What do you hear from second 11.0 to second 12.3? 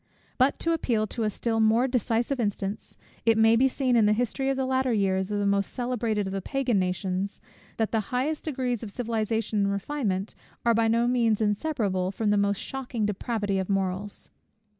means inseparable